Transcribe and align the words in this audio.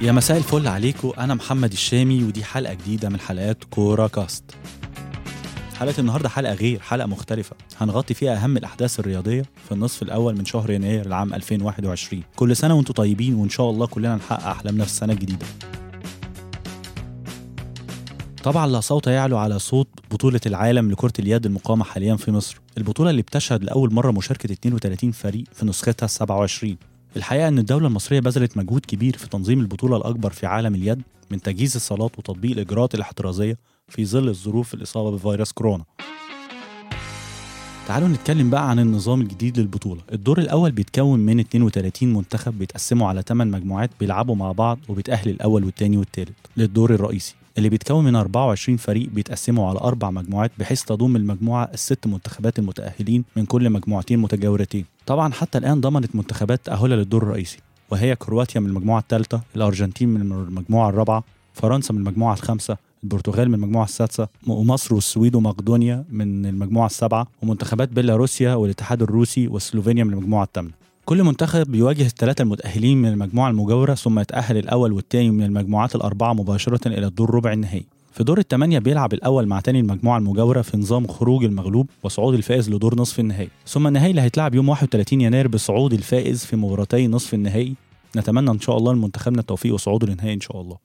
يا 0.00 0.12
مساء 0.12 0.36
الفل 0.36 0.68
عليكم 0.68 1.12
أنا 1.18 1.34
محمد 1.34 1.72
الشامي 1.72 2.24
ودي 2.24 2.44
حلقة 2.44 2.74
جديدة 2.74 3.08
من 3.08 3.20
حلقات 3.20 3.64
كوره 3.64 4.06
كاست. 4.06 4.44
حلقة 5.78 6.00
النهارده 6.00 6.28
حلقة 6.28 6.54
غير 6.54 6.80
حلقة 6.80 7.06
مختلفة. 7.06 7.56
هنغطي 7.80 8.14
فيها 8.14 8.44
أهم 8.44 8.56
الأحداث 8.56 9.00
الرياضية 9.00 9.42
في 9.66 9.72
النصف 9.72 10.02
الأول 10.02 10.36
من 10.38 10.44
شهر 10.44 10.70
يناير 10.70 11.06
العام 11.06 11.34
2021 11.34 12.22
كل 12.36 12.56
سنة 12.56 12.74
وأنتم 12.74 12.94
طيبين 12.94 13.34
وإن 13.34 13.48
شاء 13.48 13.70
الله 13.70 13.86
كلنا 13.86 14.16
نحقق 14.16 14.46
أحلامنا 14.46 14.84
في 14.84 14.90
السنة 14.90 15.12
الجديدة. 15.12 15.46
طبعا 18.44 18.66
لا 18.66 18.80
صوت 18.80 19.06
يعلو 19.06 19.38
على 19.38 19.58
صوت 19.58 19.88
بطولة 20.10 20.40
العالم 20.46 20.90
لكرة 20.90 21.12
اليد 21.18 21.46
المقامة 21.46 21.84
حاليا 21.84 22.16
في 22.16 22.30
مصر. 22.32 22.60
البطولة 22.78 23.10
اللي 23.10 23.22
بتشهد 23.22 23.64
لأول 23.64 23.94
مرة 23.94 24.10
مشاركة 24.10 24.52
32 24.52 25.12
فريق 25.12 25.44
في 25.52 25.66
نسختها 25.66 26.04
ال 26.06 26.10
27 26.10 26.76
الحقيقة 27.16 27.48
أن 27.48 27.58
الدولة 27.58 27.86
المصرية 27.86 28.20
بذلت 28.20 28.56
مجهود 28.56 28.86
كبير 28.86 29.16
في 29.16 29.28
تنظيم 29.28 29.60
البطولة 29.60 29.96
الأكبر 29.96 30.30
في 30.30 30.46
عالم 30.46 30.74
اليد 30.74 31.02
من 31.30 31.40
تجهيز 31.40 31.76
الصالات 31.76 32.18
وتطبيق 32.18 32.50
الإجراءات 32.52 32.94
الاحترازية 32.94 33.56
في 33.88 34.06
ظل 34.06 34.28
الظروف 34.28 34.74
الإصابة 34.74 35.10
بفيروس 35.10 35.52
كورونا. 35.52 35.84
تعالوا 37.88 38.08
نتكلم 38.08 38.50
بقى 38.50 38.70
عن 38.70 38.78
النظام 38.78 39.20
الجديد 39.20 39.58
للبطولة. 39.58 40.00
الدور 40.12 40.38
الأول 40.38 40.70
بيتكون 40.72 41.20
من 41.20 41.40
32 41.40 42.12
منتخب 42.12 42.58
بيتقسموا 42.58 43.08
على 43.08 43.22
8 43.22 43.52
مجموعات 43.52 43.90
بيلعبوا 44.00 44.34
مع 44.34 44.52
بعض 44.52 44.78
وبيتأهل 44.88 45.28
الأول 45.30 45.64
والتاني 45.64 45.96
والتالت 45.96 46.36
للدور 46.56 46.94
الرئيسي. 46.94 47.34
اللي 47.58 47.68
بيتكون 47.68 48.04
من 48.04 48.16
24 48.16 48.76
فريق 48.76 49.08
بيتقسموا 49.08 49.68
على 49.68 49.78
أربع 49.78 50.10
مجموعات 50.10 50.50
بحيث 50.58 50.84
تضم 50.84 51.16
المجموعة 51.16 51.70
الست 51.74 52.06
منتخبات 52.06 52.58
المتأهلين 52.58 53.24
من 53.36 53.46
كل 53.46 53.70
مجموعتين 53.70 54.18
متجاورتين. 54.18 54.84
طبعا 55.06 55.32
حتى 55.32 55.58
الآن 55.58 55.80
ضمنت 55.80 56.16
منتخبات 56.16 56.60
تأهلها 56.64 56.96
للدور 56.96 57.22
الرئيسي 57.22 57.58
وهي 57.90 58.16
كرواتيا 58.16 58.60
من 58.60 58.66
المجموعة 58.66 59.00
الثالثة 59.00 59.40
الأرجنتين 59.56 60.08
من 60.08 60.20
المجموعة 60.20 60.88
الرابعة 60.88 61.24
فرنسا 61.54 61.92
من 61.94 62.00
المجموعة 62.00 62.34
الخامسة 62.34 62.76
البرتغال 63.04 63.48
من 63.48 63.54
المجموعة 63.54 63.84
السادسة 63.84 64.28
ومصر 64.46 64.94
والسويد 64.94 65.34
ومقدونيا 65.34 66.04
من 66.10 66.46
المجموعة 66.46 66.86
السابعة 66.86 67.26
ومنتخبات 67.42 67.88
بيلاروسيا 67.88 68.54
والاتحاد 68.54 69.02
الروسي 69.02 69.48
وسلوفينيا 69.48 70.04
من 70.04 70.12
المجموعة 70.12 70.44
الثامنة. 70.44 70.79
كل 71.10 71.22
منتخب 71.22 71.70
بيواجه 71.70 72.02
الثلاثة 72.06 72.42
المتأهلين 72.42 73.02
من 73.02 73.08
المجموعة 73.08 73.50
المجاورة 73.50 73.94
ثم 73.94 74.18
يتأهل 74.18 74.56
الأول 74.56 74.92
والثاني 74.92 75.30
من 75.30 75.42
المجموعات 75.42 75.94
الأربعة 75.94 76.32
مباشرة 76.32 76.88
إلى 76.88 77.06
الدور 77.06 77.34
ربع 77.34 77.52
النهائي. 77.52 77.84
في 78.12 78.24
دور 78.24 78.38
الثمانية 78.38 78.78
بيلعب 78.78 79.12
الأول 79.12 79.46
مع 79.46 79.60
تاني 79.60 79.80
المجموعة 79.80 80.18
المجاورة 80.18 80.62
في 80.62 80.76
نظام 80.76 81.06
خروج 81.06 81.44
المغلوب 81.44 81.90
وصعود 82.02 82.34
الفائز 82.34 82.70
لدور 82.70 82.94
نصف 82.94 83.20
النهائي. 83.20 83.48
ثم 83.66 83.86
النهائي 83.86 84.10
اللي 84.10 84.22
هيتلعب 84.22 84.54
يوم 84.54 84.68
31 84.68 85.20
يناير 85.20 85.48
بصعود 85.48 85.92
الفائز 85.92 86.44
في 86.44 86.56
مباراتي 86.56 87.06
نصف 87.06 87.34
النهائي. 87.34 87.74
نتمنى 88.16 88.50
إن 88.50 88.60
شاء 88.60 88.76
الله 88.76 88.92
لمنتخبنا 88.92 89.40
التوفيق 89.40 89.74
وصعوده 89.74 90.06
للنهائي 90.06 90.34
إن 90.34 90.40
شاء 90.40 90.60
الله. 90.60 90.76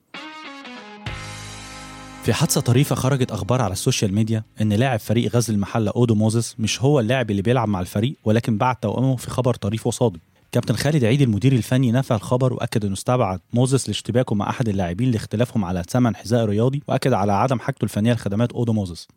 في 2.26 2.34
حادثة 2.34 2.62
طريفة 2.62 2.96
خرجت 2.96 3.32
أخبار 3.32 3.62
على 3.62 3.72
السوشيال 3.72 4.14
ميديا 4.14 4.44
إن 4.62 4.74
لاعب 4.74 5.00
فريق 5.00 5.36
غزل 5.36 5.54
المحلة 5.54 5.92
أودو 5.96 6.16
موزس 6.16 6.56
مش 6.60 6.82
هو 6.82 7.00
اللاعب 7.00 7.32
اللي 7.32 7.42
بيلعب 7.42 7.68
مع 7.68 7.80
الفريق 7.80 8.16
ولكن 8.24 8.58
بعت 8.58 8.76
توأمه 8.76 9.16
في 9.16 9.30
خبر 9.30 9.54
طريف 9.54 9.88
وصادم 9.88 10.20
كابتن 10.52 10.76
خالد 10.76 11.04
عيد 11.04 11.22
المدير 11.22 11.54
الفني 11.54 11.92
نفى 11.92 12.14
الخبر 12.14 12.54
وأكد 12.54 12.86
إنه 12.86 12.94
استبعد 12.94 13.40
موزس 13.54 13.88
لاشتباكه 13.88 14.36
مع 14.36 14.50
أحد 14.50 14.70
اللاعبين 14.70 15.12
لاختلافهم 15.12 15.66
على 15.66 15.84
ثمن 15.90 16.16
حذاء 16.16 16.46
رياضي 16.46 16.84
وأكد 16.88 17.14
على 17.14 17.32
عدم 17.32 17.60
حاجته 17.60 17.84
الفنية 17.84 18.14
لخدمات 18.14 18.52
أودو 18.52 18.74
موزس 18.74 19.08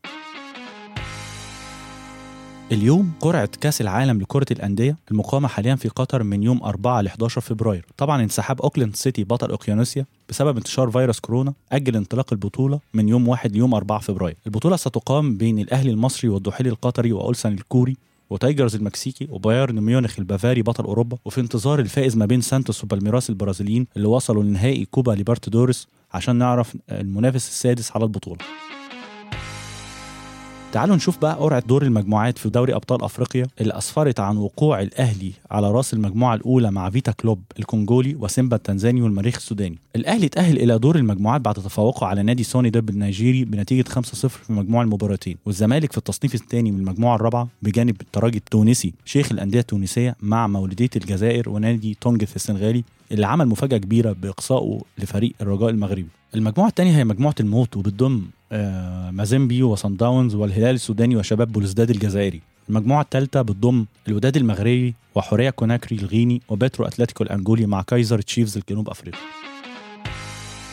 اليوم 2.73 3.12
قرعة 3.21 3.49
كأس 3.61 3.81
العالم 3.81 4.21
لكرة 4.21 4.47
الأندية 4.51 4.97
المقامة 5.11 5.49
حاليا 5.49 5.75
في 5.75 5.89
قطر 5.89 6.23
من 6.23 6.43
يوم 6.43 6.62
4 6.62 7.01
ل 7.01 7.06
11 7.06 7.41
فبراير. 7.41 7.87
طبعا 7.97 8.23
انسحاب 8.23 8.62
أوكلاند 8.62 8.97
سيتي 8.97 9.25
بطل 9.25 9.51
أوقيانوسيا 9.51 10.06
بسبب 10.29 10.56
انتشار 10.56 10.91
فيروس 10.91 11.21
كورونا 11.21 11.53
أجل 11.73 11.97
انطلاق 11.97 12.33
البطولة 12.33 12.81
من 12.95 13.09
يوم 13.09 13.29
1 13.29 13.53
ليوم 13.53 13.75
4 13.75 13.99
فبراير. 13.99 14.37
البطولة 14.47 14.77
ستقام 14.77 15.37
بين 15.37 15.59
الأهلي 15.59 15.91
المصري 15.91 16.31
والدحيل 16.31 16.67
القطري 16.67 17.12
وأولسان 17.12 17.53
الكوري 17.53 17.97
وتايجرز 18.31 18.75
المكسيكي 18.77 19.29
وبايرن 19.31 19.81
ميونخ 19.81 20.19
البافاري 20.19 20.62
بطل 20.62 20.85
أوروبا. 20.85 21.19
وفي 21.25 21.41
انتظار 21.41 21.81
الفائز 21.81 22.17
ما 22.17 22.27
بين 22.27 22.41
سانتوس 22.41 22.85
وبالميراس 22.85 23.31
البرازيليين 23.31 23.87
اللي 23.97 24.09
وصلوا 24.09 24.43
لنهائي 24.43 24.85
كوبا 24.85 25.12
ليبرتادوريس 25.12 25.87
عشان 26.12 26.37
نعرف 26.37 26.77
المنافس 26.91 27.49
السادس 27.49 27.93
على 27.93 28.05
البطولة. 28.05 28.39
تعالوا 30.73 30.97
نشوف 30.97 31.19
بقى 31.19 31.34
قرعة 31.34 31.62
دور 31.67 31.83
المجموعات 31.83 32.39
في 32.39 32.49
دوري 32.49 32.75
أبطال 32.75 33.03
أفريقيا 33.05 33.47
اللي 33.61 33.79
أسفرت 33.79 34.21
عن 34.21 34.37
وقوع 34.37 34.83
الأهلي 34.83 35.33
على 35.51 35.71
رأس 35.71 35.95
المجموعة 35.95 36.34
الأولى 36.34 36.71
مع 36.71 36.91
فيتا 36.91 37.12
كلوب 37.12 37.43
الكونجولي 37.59 38.15
وسيمبا 38.15 38.56
التنزاني 38.56 39.03
والمريخ 39.03 39.37
السوداني. 39.37 39.79
الأهلي 39.97 40.29
تأهل 40.29 40.56
إلى 40.59 40.79
دور 40.79 40.97
المجموعات 40.97 41.41
بعد 41.41 41.55
تفوقه 41.55 42.06
على 42.06 42.23
نادي 42.23 42.43
سوني 42.43 42.71
دب 42.71 42.91
النيجيري 42.91 43.45
بنتيجة 43.45 43.89
5-0 43.89 44.01
في 44.29 44.53
مجموع 44.53 44.83
المباراتين، 44.83 45.37
والزمالك 45.47 45.93
في 45.93 45.99
التصنيف 45.99 46.34
الثاني 46.34 46.71
من 46.71 46.79
المجموعة 46.79 47.17
الرابعة 47.17 47.49
بجانب 47.62 48.00
الترجي 48.00 48.39
التونسي 48.39 48.93
شيخ 49.05 49.33
الأندية 49.33 49.61
التونسية 49.61 50.17
مع 50.21 50.47
مولودية 50.47 50.91
الجزائر 50.97 51.49
ونادي 51.49 51.97
تونجث 52.00 52.37
السنغالي 52.37 52.85
اللي 53.12 53.27
عمل 53.27 53.49
مفاجأة 53.49 53.79
كبيرة 53.79 54.12
بإقصائه 54.12 54.81
لفريق 54.99 55.33
الرجاء 55.41 55.69
المغربي. 55.71 56.06
المجموعة 56.35 56.69
الثانية 56.69 56.97
هي 56.97 57.05
مجموعة 57.05 57.35
الموت 57.41 57.77
وبتضم 57.77 58.23
مازيمبي 59.10 59.62
وصن 59.62 59.97
داونز 59.97 60.34
والهلال 60.34 60.75
السوداني 60.75 61.16
وشباب 61.16 61.53
بلوزداد 61.53 61.91
الجزائري. 61.91 62.41
المجموعة 62.69 63.03
الثالثة 63.03 63.42
بتضم 63.42 63.86
الوداد 64.09 64.36
المغربي 64.36 64.94
وحورية 65.14 65.50
كوناكري 65.50 65.98
الغيني 65.98 66.42
وبترو 66.48 66.87
أتلتيكو 66.87 67.25
الأنجولي 67.25 67.66
مع 67.66 67.82
كايزر 67.82 68.20
تشيفز 68.20 68.56
الجنوب 68.56 68.88
أفريقيا. 68.88 69.20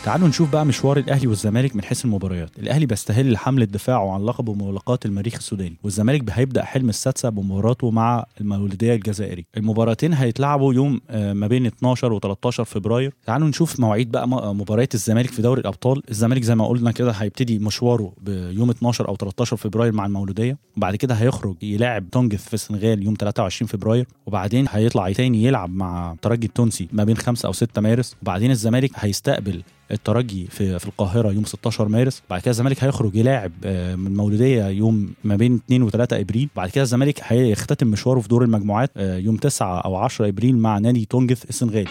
تعالوا 0.06 0.28
نشوف 0.28 0.52
بقى 0.52 0.66
مشوار 0.66 0.98
الأهلي 0.98 1.26
والزمالك 1.26 1.76
من 1.76 1.82
حيث 1.82 2.04
المباريات. 2.04 2.50
الأهلي 2.58 2.86
بيستهل 2.86 3.36
حملة 3.38 3.64
دفاعه 3.64 4.10
عن 4.14 4.24
لقبه 4.24 4.54
ملاقات 4.54 5.06
المريخ 5.06 5.34
السوداني 5.34 5.76
والزمالك 5.82 6.22
هيبدا 6.30 6.64
حلم 6.64 6.88
السادسة 6.88 7.28
بمباراته 7.28 7.90
مع 7.90 8.24
المولودية 8.40 8.94
الجزائري. 8.94 9.46
المباراتين 9.56 10.14
هيتلعبوا 10.14 10.74
يوم 10.74 11.00
ما 11.10 11.46
بين 11.46 11.66
12 11.66 12.20
و13 12.20 12.48
فبراير. 12.48 13.14
تعالوا 13.26 13.48
نشوف 13.48 13.80
مواعيد 13.80 14.10
بقى 14.10 14.28
مباريات 14.28 14.94
الزمالك 14.94 15.30
في 15.30 15.42
دوري 15.42 15.60
الأبطال. 15.60 16.02
الزمالك 16.10 16.42
زي 16.42 16.54
ما 16.54 16.66
قلنا 16.66 16.92
كده 16.92 17.10
هيبتدي 17.10 17.58
مشواره 17.58 18.12
بيوم 18.22 18.70
12 18.70 19.08
أو 19.08 19.16
13 19.16 19.56
فبراير 19.56 19.92
مع 19.92 20.06
المولودية. 20.06 20.58
وبعد 20.76 20.96
كده 20.96 21.14
هيخرج 21.14 21.56
يلاعب 21.62 22.10
تونجث 22.10 22.44
في 22.48 22.54
السنغال 22.54 23.02
يوم 23.02 23.14
23 23.20 23.68
فبراير. 23.68 24.06
وبعدين 24.26 24.66
هيطلع 24.70 25.12
تاني 25.12 25.44
يلعب 25.44 25.70
مع 25.70 26.12
الترجي 26.12 26.46
التونسي 26.46 26.88
ما 26.92 27.04
بين 27.04 27.16
5 27.16 27.46
أو 27.46 27.52
6 27.52 27.80
مارس. 27.80 28.16
وبعدين 28.22 28.50
الزمالك 28.50 28.90
هيستقبل 28.96 29.62
الترجي 29.90 30.46
في 30.46 30.78
في 30.78 30.86
القاهرة 30.86 31.32
يوم 31.32 31.44
16 31.44 31.88
مارس. 31.88 32.22
بعد 32.30 32.40
كده 32.40 32.50
الزمالك 32.50 32.84
هيخرج 32.84 33.16
يلاعب 33.16 33.52
من 33.98 34.06
المولوديه 34.06 34.66
يوم 34.66 35.14
ما 35.24 35.36
بين 35.36 35.60
2 35.66 35.90
و3 35.90 35.94
إبريل. 36.12 36.48
بعد 36.56 36.70
كده 36.70 36.82
الزمالك 36.82 37.20
هيختتم 37.22 37.86
مشواره 37.86 38.20
في 38.20 38.28
دور 38.28 38.44
المجموعات 38.44 38.90
يوم 38.96 39.36
9 39.36 39.80
أو 39.80 39.96
10 39.96 40.28
إبريل 40.28 40.56
مع 40.58 40.78
نادي 40.78 41.04
تونجث 41.04 41.44
السنغالي. 41.48 41.90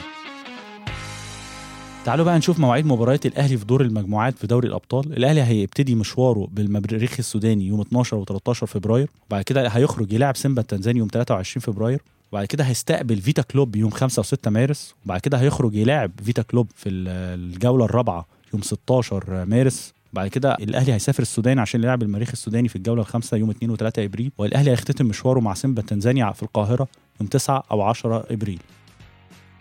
تعالوا 2.06 2.26
بقى 2.26 2.38
نشوف 2.38 2.60
مواعيد 2.60 2.86
مباريات 2.86 3.26
الأهلي 3.26 3.58
في 3.58 3.66
دور 3.66 3.82
المجموعات 3.82 4.38
في 4.38 4.48
دوري 4.48 4.68
الأبطال. 4.68 5.18
الأهلي 5.18 5.42
هيبتدي 5.42 5.96
مشواره 5.96 6.48
بالمريخ 6.52 7.16
السوداني 7.20 7.68
يوم 7.68 7.82
12 7.82 8.26
و13 8.26 8.52
فبراير. 8.52 9.10
وبعد 9.28 9.44
كده 9.44 9.68
هيخرج 9.68 10.14
يلاعب 10.14 10.36
سيمبا 10.36 10.62
التنزاني 10.62 11.00
يوم 11.00 11.08
23 11.14 11.62
فبراير. 11.62 12.02
وبعد 12.32 12.46
كده 12.46 12.64
هيستقبل 12.64 13.22
فيتا 13.22 13.42
كلوب 13.42 13.76
يوم 13.76 13.92
5 13.92 14.24
و6 14.24 14.48
مارس 14.48 14.96
وبعد 15.06 15.20
كده 15.20 15.38
هيخرج 15.38 15.76
يلاعب 15.76 16.12
فيتا 16.24 16.42
كلوب 16.42 16.68
في 16.76 16.90
الجولة 16.90 17.86
الرابعة 17.86 18.26
يوم 18.54 18.62
16 18.62 19.46
مارس. 19.46 19.94
بعد 20.14 20.28
كده 20.28 20.54
الأهلي 20.54 20.94
هيسافر 20.94 21.22
السودان 21.22 21.60
عشان 21.60 21.84
يلعب 21.84 22.04
المريخ 22.04 22.30
السوداني 22.34 22.68
في 22.68 22.76
الجولة 22.76 23.02
الخامسة 23.02 23.38
يوم 23.38 23.50
2 23.50 23.78
و3 23.78 23.92
إبريل. 23.98 24.32
والأهلي 24.38 24.72
هيختتم 24.72 25.06
مشواره 25.06 25.40
مع 25.40 25.54
سيمبا 25.54 25.82
التنزاني 25.82 26.34
في 26.34 26.44
القاهرة 26.44 26.88
يوم 27.22 27.30
9 27.30 27.64
أو 27.72 27.82
10 27.82 28.26
إبريل. 28.32 28.60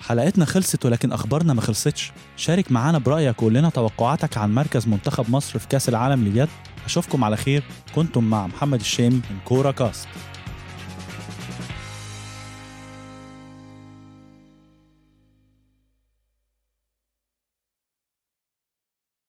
حلقتنا 0.01 0.45
خلصت 0.45 0.87
ولكن 0.87 1.13
أخبارنا 1.13 1.55
ما 1.55 1.61
خلصتش. 1.61 2.13
شارك 2.37 2.73
معانا 2.73 2.99
برأيك 2.99 3.43
وقول 3.43 3.55
لنا 3.55 3.71
توقعاتك 3.71 4.39
عن 4.39 4.55
مركز 4.55 4.89
منتخب 4.89 5.31
مصر 5.31 5.59
في 5.59 5.69
كأس 5.69 5.89
العالم 5.89 6.25
لليد. 6.25 6.49
أشوفكم 6.87 7.25
على 7.25 7.37
خير. 7.37 7.63
كنتم 7.95 8.25
مع 8.25 8.47
محمد 8.47 8.81
الشامي 8.81 9.17
من 9.31 9.39
كوره 9.45 9.71
كاست. 9.71 10.09